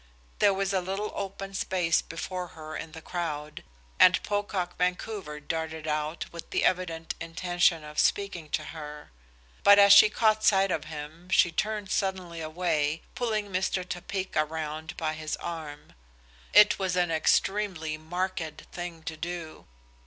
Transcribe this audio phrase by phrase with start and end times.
[0.39, 3.63] There was a little open space before her in the crowd,
[3.99, 9.11] and Pocock Vancouver darted out with the evident intention of speaking to her.
[9.61, 13.87] But as she caught sight of him she turned suddenly away, pulling Mr.
[13.87, 15.93] Topeka round by his arm.
[16.51, 19.67] It was an extremely "marked thing to do."